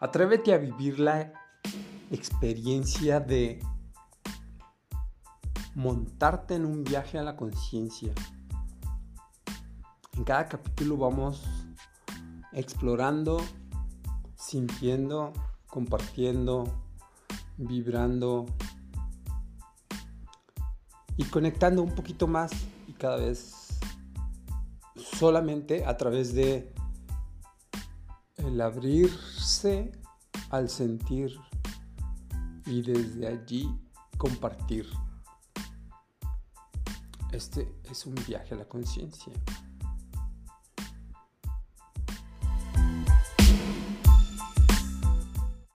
Atrévete 0.00 0.54
a 0.54 0.58
vivir 0.58 1.00
la 1.00 1.32
experiencia 2.12 3.18
de 3.18 3.58
montarte 5.74 6.54
en 6.54 6.64
un 6.64 6.84
viaje 6.84 7.18
a 7.18 7.24
la 7.24 7.34
conciencia. 7.34 8.12
En 10.16 10.22
cada 10.22 10.46
capítulo 10.46 10.96
vamos 10.96 11.42
explorando, 12.52 13.38
sintiendo, 14.36 15.32
compartiendo, 15.66 16.62
vibrando 17.56 18.46
y 21.16 21.24
conectando 21.24 21.82
un 21.82 21.92
poquito 21.96 22.28
más 22.28 22.52
y 22.86 22.92
cada 22.92 23.16
vez 23.16 23.80
solamente 24.94 25.84
a 25.84 25.96
través 25.96 26.34
de 26.34 26.72
el 28.48 28.60
abrirse 28.62 29.92
al 30.50 30.68
sentir 30.70 31.38
y 32.66 32.82
desde 32.82 33.28
allí 33.28 33.68
compartir. 34.16 34.86
Este 37.30 37.68
es 37.90 38.06
un 38.06 38.14
viaje 38.26 38.54
a 38.54 38.58
la 38.58 38.64
conciencia. 38.64 39.32